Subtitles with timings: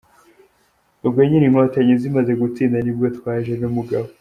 [1.05, 4.07] Ubwo nyine Inkotanyi zimaze gutsinda ni bwo twaje n’umugabo.